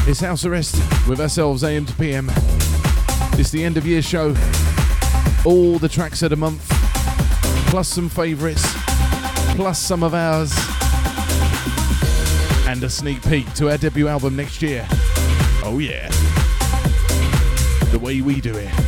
It's 0.08 0.20
House 0.20 0.44
Arrest 0.44 0.78
with 1.08 1.22
ourselves, 1.22 1.64
AM 1.64 1.86
to 1.86 1.94
PM. 1.94 2.32
It's 3.34 3.52
the 3.52 3.64
end 3.64 3.78
of 3.78 3.86
year 3.86 4.02
show. 4.02 4.36
All 5.46 5.78
the 5.78 5.90
tracks 5.90 6.24
of 6.24 6.32
the 6.32 6.36
month, 6.36 6.66
plus 7.70 7.90
some 7.90 8.10
favourites, 8.10 8.66
plus 9.56 9.78
some 9.78 10.02
of 10.02 10.16
ours, 10.16 10.52
and 12.68 12.84
a 12.84 12.90
sneak 12.90 13.22
peek 13.22 13.54
to 13.54 13.70
our 13.70 13.78
debut 13.78 14.08
album 14.08 14.36
next 14.36 14.64
year. 14.64 14.88
Oh, 15.64 15.78
yeah 15.80 16.10
the 17.96 18.00
way 18.00 18.20
we 18.20 18.42
do 18.42 18.54
it. 18.58 18.85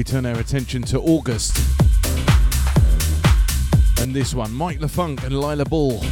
We 0.00 0.04
turn 0.04 0.24
our 0.24 0.38
attention 0.40 0.80
to 0.80 0.98
August. 0.98 1.58
And 4.00 4.14
this 4.14 4.32
one, 4.32 4.50
Mike 4.50 4.78
LeFunk 4.78 5.24
and 5.24 5.38
Lila 5.38 5.66
Ball, 5.66 6.02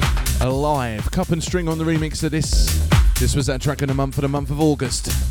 Alive. 0.43 1.11
Cup 1.11 1.31
and 1.31 1.43
string 1.43 1.71
on 1.71 1.79
the 1.79 1.85
remix 1.85 2.23
of 2.23 2.31
this. 2.31 2.87
This 3.19 3.35
was 3.35 3.47
that 3.47 3.63
track 3.63 3.81
in 3.81 3.89
the 3.89 3.95
month 3.95 4.17
for 4.17 4.21
the 4.21 4.29
month 4.29 4.51
of 4.51 4.61
August. 4.61 5.28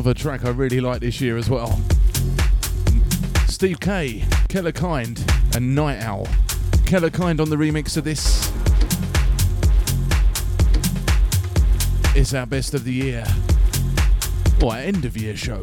Another 0.00 0.14
track 0.14 0.46
I 0.46 0.48
really 0.48 0.80
like 0.80 1.02
this 1.02 1.20
year 1.20 1.36
as 1.36 1.50
well. 1.50 1.78
Steve 3.48 3.80
K, 3.80 4.24
Kellerkind, 4.48 5.20
and 5.54 5.74
Night 5.74 6.00
Owl. 6.02 6.24
Kellerkind 6.86 7.38
on 7.38 7.50
the 7.50 7.56
remix 7.56 7.98
of 7.98 8.04
this. 8.04 8.50
It's 12.16 12.32
our 12.32 12.46
best 12.46 12.72
of 12.72 12.84
the 12.84 12.94
year. 12.94 13.26
Or 14.62 14.72
our 14.72 14.78
end 14.78 15.04
of 15.04 15.18
year 15.18 15.36
show. 15.36 15.62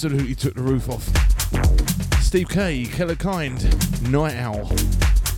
Absolutely 0.00 0.36
took 0.36 0.54
the 0.54 0.62
roof 0.62 0.88
off. 0.88 1.02
Steve 2.22 2.48
K, 2.48 2.84
Kellerkind, 2.84 4.08
Night 4.08 4.36
Owl. 4.36 4.66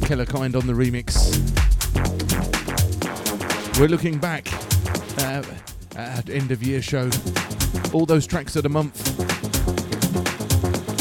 Kellerkind 0.04 0.54
on 0.54 0.66
the 0.66 0.74
remix. 0.74 1.16
We're 3.80 3.88
looking 3.88 4.18
back 4.18 4.46
uh, 5.22 5.42
at 5.96 6.28
end 6.28 6.50
of 6.50 6.62
year 6.62 6.82
show. 6.82 7.08
All 7.94 8.04
those 8.04 8.26
tracks 8.26 8.54
of 8.54 8.64
the 8.64 8.68
month. 8.68 9.16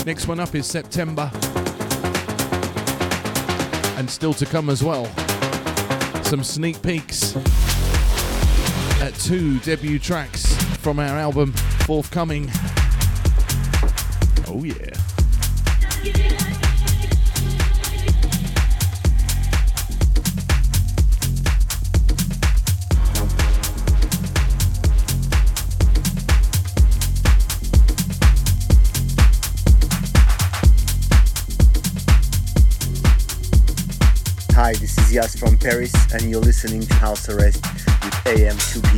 Next 0.05 0.29
one 0.29 0.39
up 0.39 0.55
is 0.55 0.65
September. 0.65 1.29
And 3.97 4.09
still 4.09 4.33
to 4.35 4.45
come 4.45 4.69
as 4.69 4.81
well. 4.85 5.05
Some 6.23 6.45
sneak 6.45 6.81
peeks 6.81 7.35
at 9.01 9.13
two 9.15 9.59
debut 9.59 9.99
tracks 9.99 10.55
from 10.77 10.97
our 10.97 11.17
album 11.17 11.51
forthcoming. 11.85 12.49
Oh, 14.61 14.63
yeah. 14.65 14.75
Hi, 34.55 34.73
this 34.73 34.97
is 34.97 35.13
Yas 35.13 35.37
from 35.37 35.57
Paris, 35.57 35.93
and 36.11 36.23
you're 36.23 36.41
listening 36.41 36.81
to 36.81 36.93
House 36.95 37.29
Arrest 37.29 37.63
with 37.63 38.13
AM2 38.25 38.88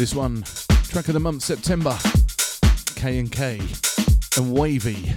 This 0.00 0.14
one, 0.14 0.44
track 0.84 1.08
of 1.08 1.12
the 1.12 1.20
month, 1.20 1.42
September. 1.42 1.94
K 2.96 3.18
and 3.18 3.30
K 3.30 3.60
and 4.38 4.50
Wavy. 4.50 5.12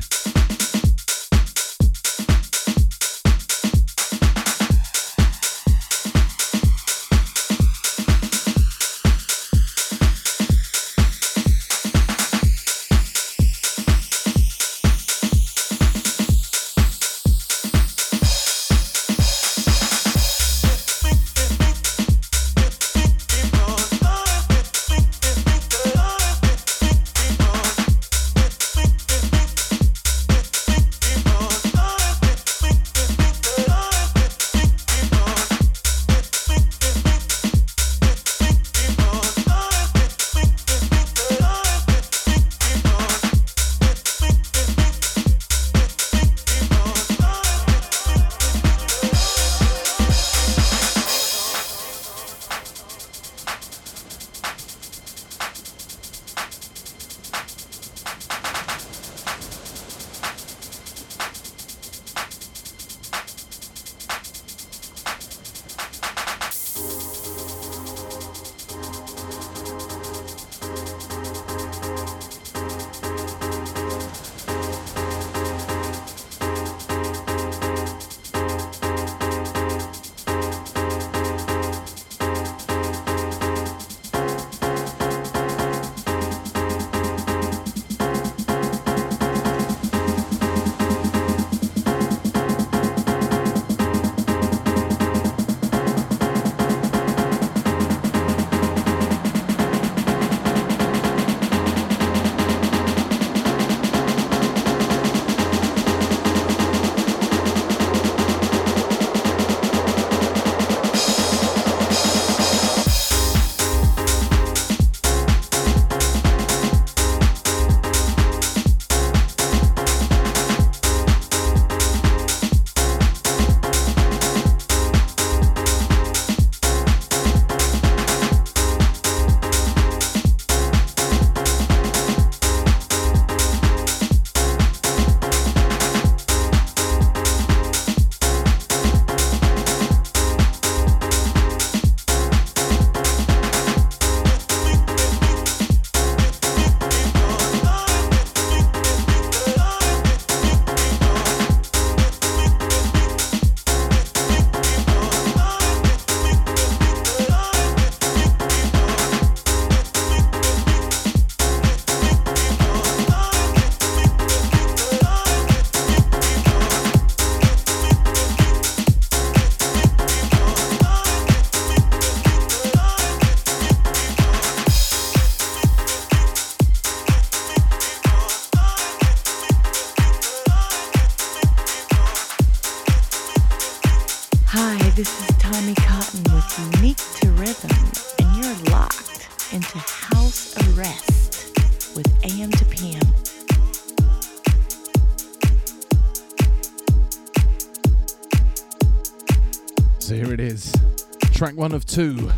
One 201.64 201.72
of 201.72 201.86
two. 201.86 202.30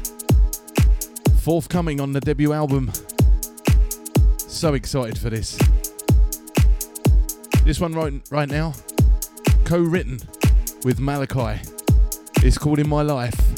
Forthcoming 1.39 1.99
on 1.99 2.11
the 2.11 2.19
debut 2.19 2.53
album. 2.53 2.91
So 4.37 4.75
excited 4.75 5.17
for 5.17 5.31
this. 5.31 5.57
This 7.63 7.79
one 7.79 7.93
right 7.93 8.21
right 8.29 8.47
now, 8.47 8.75
co-written 9.63 10.19
with 10.83 10.99
Malachi. 10.99 11.59
It's 12.43 12.59
called 12.59 12.77
In 12.77 12.87
My 12.87 13.01
Life. 13.01 13.54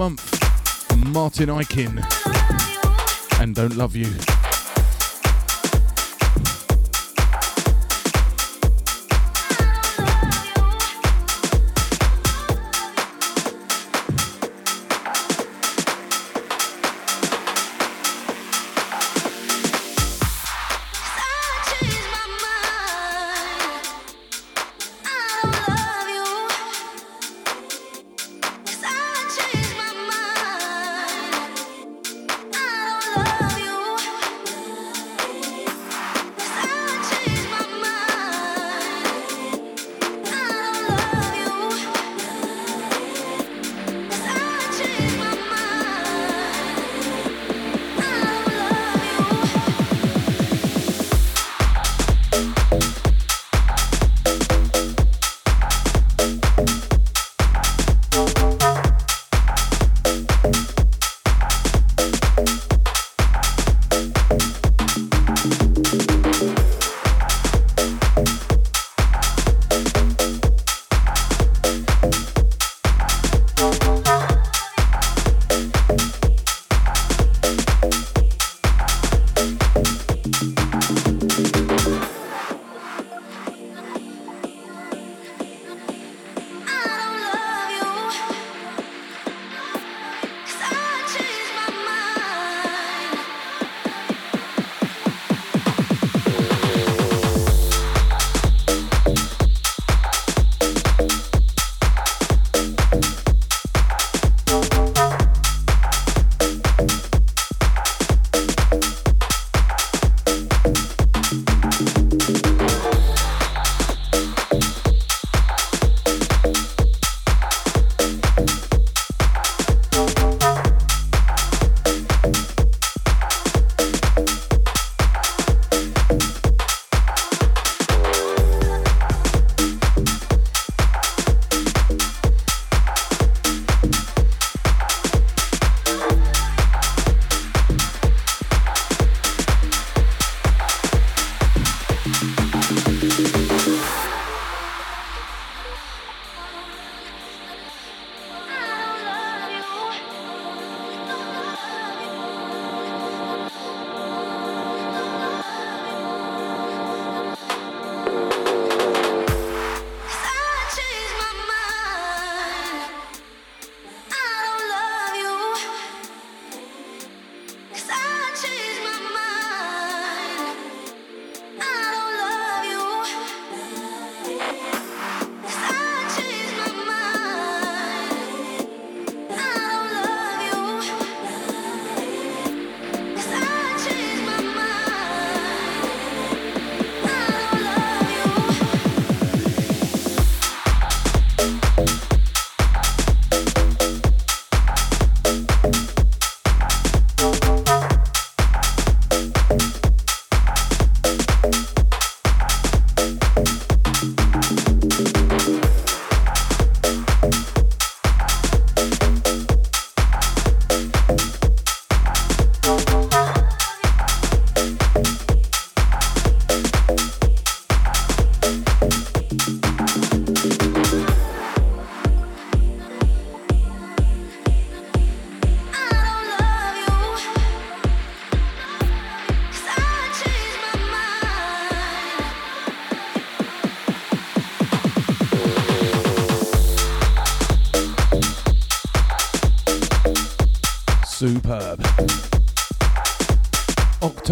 Month, 0.00 0.96
Martin 1.12 1.50
Ikin, 1.50 2.00
and 3.38 3.54
Don't 3.54 3.76
Love 3.76 3.94
You. 3.94 4.49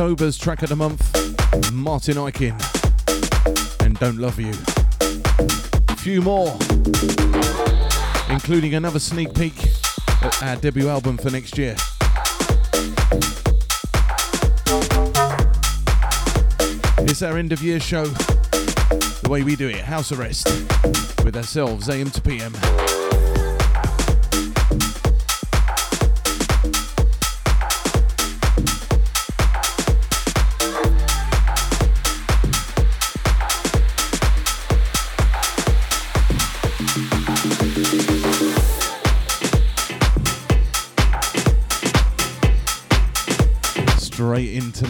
October's 0.08 0.38
track 0.38 0.62
of 0.62 0.70
the 0.70 0.74
month, 0.74 1.70
Martin 1.70 2.14
Ikin 2.14 2.56
and 3.84 3.98
Don't 3.98 4.16
Love 4.16 4.40
You. 4.40 4.54
A 5.90 5.96
few 5.96 6.22
more, 6.22 6.56
including 8.30 8.74
another 8.74 9.00
sneak 9.00 9.34
peek 9.34 9.52
at 10.22 10.42
our 10.42 10.56
debut 10.56 10.88
album 10.88 11.18
for 11.18 11.28
next 11.28 11.58
year. 11.58 11.76
It's 17.00 17.20
our 17.20 17.36
end 17.36 17.52
of 17.52 17.62
year 17.62 17.78
show, 17.78 18.06
the 18.06 19.28
way 19.28 19.42
we 19.42 19.56
do 19.56 19.68
it, 19.68 19.82
house 19.82 20.10
arrest, 20.10 20.48
with 21.22 21.36
ourselves, 21.36 21.90
AM 21.90 22.08
to 22.12 22.22
PM. 22.22 22.54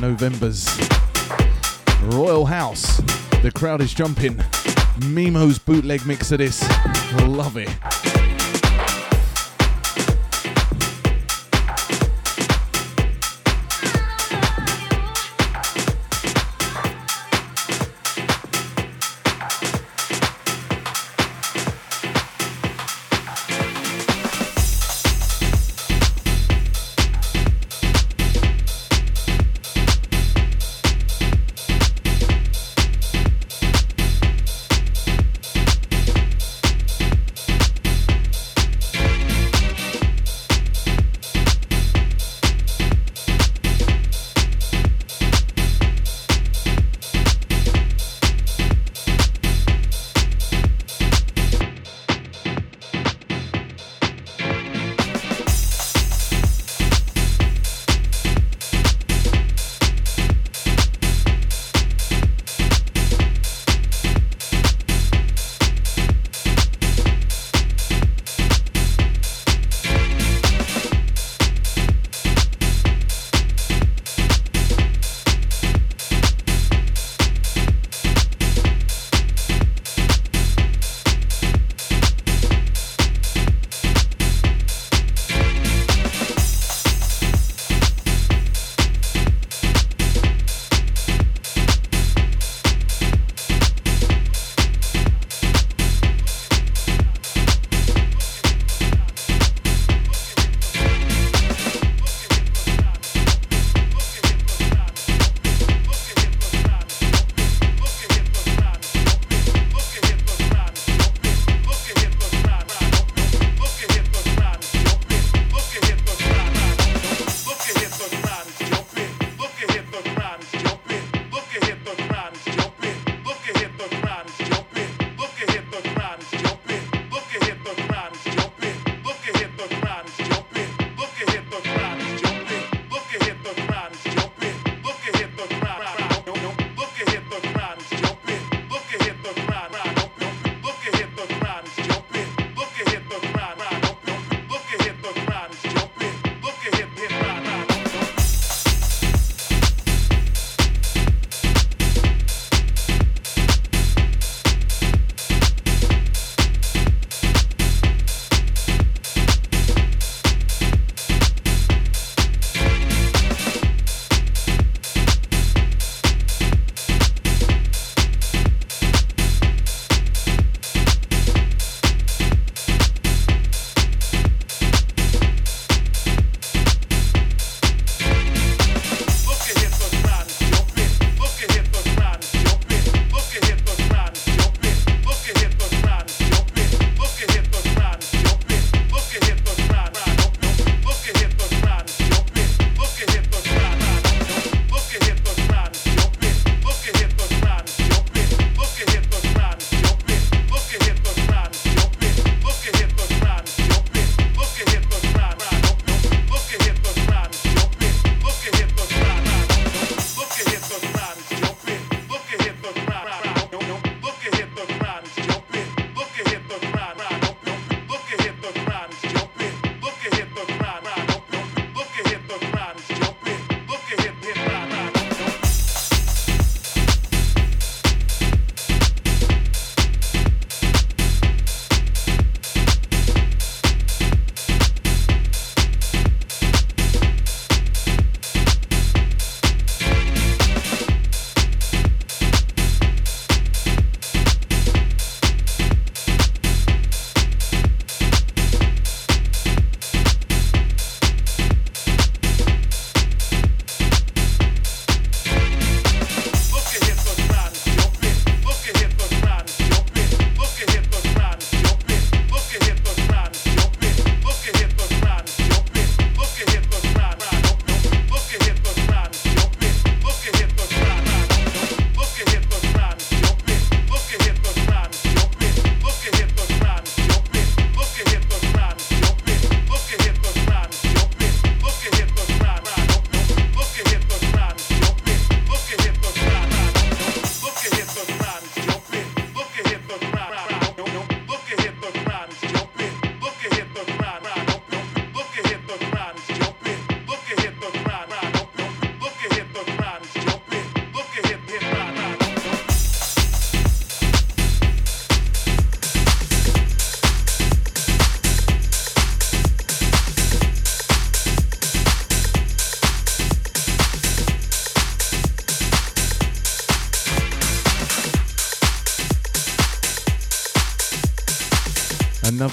November's 0.08 0.66
Royal 2.04 2.46
House. 2.46 2.96
The 3.42 3.52
crowd 3.54 3.82
is 3.82 3.92
jumping. 3.92 4.42
Mimo's 5.04 5.58
bootleg 5.58 6.06
mix 6.06 6.32
of 6.32 6.38
this. 6.38 6.62
Love 7.26 7.58
it. 7.58 7.68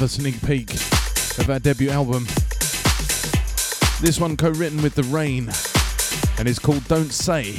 Another 0.06 0.22
sneak 0.22 0.40
peek 0.46 0.72
of 1.40 1.50
our 1.50 1.58
debut 1.58 1.90
album. 1.90 2.26
This 4.02 4.20
one 4.20 4.38
co 4.38 4.52
written 4.52 4.84
with 4.84 4.94
The 4.94 5.02
Rain 5.06 5.50
and 6.38 6.48
is 6.48 6.60
called 6.60 6.88
Don't 6.88 7.12
Say. 7.12 7.56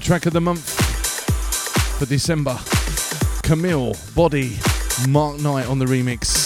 The 0.00 0.06
track 0.06 0.24
of 0.24 0.32
the 0.32 0.40
month 0.40 0.70
for 1.98 2.06
December. 2.06 2.58
Camille, 3.42 3.94
Body, 4.14 4.56
Mark 5.08 5.38
Knight 5.40 5.66
on 5.66 5.78
the 5.78 5.84
remix. 5.84 6.39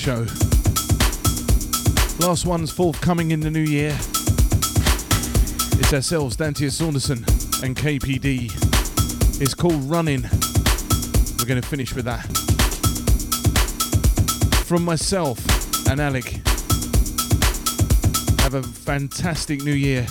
Show. 0.00 0.24
Last 2.26 2.46
one's 2.46 2.70
forthcoming 2.70 3.32
in 3.32 3.40
the 3.40 3.50
new 3.50 3.60
year. 3.60 3.90
It's 5.78 5.92
ourselves, 5.92 6.36
Dante 6.36 6.70
Saunderson 6.70 7.18
and 7.62 7.76
KPD. 7.76 8.50
It's 9.42 9.52
called 9.52 9.82
Running. 9.90 10.22
We're 11.38 11.44
going 11.44 11.60
to 11.60 11.68
finish 11.68 11.94
with 11.94 12.06
that. 12.06 12.24
From 14.64 14.86
myself 14.86 15.38
and 15.86 16.00
Alec, 16.00 16.40
have 18.40 18.54
a 18.54 18.62
fantastic 18.62 19.62
new 19.62 19.74
year, 19.74 20.06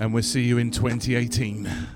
and 0.00 0.12
we'll 0.12 0.24
see 0.24 0.42
you 0.42 0.58
in 0.58 0.72
2018. 0.72 1.95